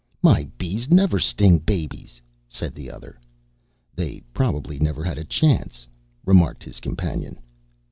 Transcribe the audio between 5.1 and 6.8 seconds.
a chance," remarked his